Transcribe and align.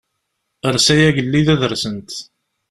Ers 0.67 0.85
ay 0.93 1.01
agellid 1.07 1.47
ad 1.53 1.61
rsent. 1.71 2.09